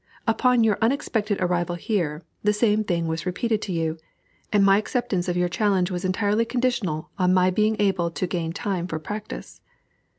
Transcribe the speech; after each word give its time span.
Upon 0.25 0.63
your 0.63 0.79
unexpected 0.81 1.39
arrival 1.39 1.75
here, 1.75 2.23
the 2.41 2.53
same 2.53 2.83
thing 2.83 3.05
was 3.05 3.27
repeated 3.27 3.61
to 3.61 3.71
you, 3.71 3.99
and 4.51 4.65
my 4.65 4.79
acceptance 4.79 5.29
of 5.29 5.37
your 5.37 5.47
challenge 5.47 5.91
was 5.91 6.03
entirely 6.03 6.43
conditional 6.43 7.11
on 7.19 7.35
my 7.35 7.51
being 7.51 7.75
able 7.77 8.09
to 8.09 8.25
gain 8.25 8.51
time 8.51 8.87
for 8.87 8.97
practice. 8.97 9.61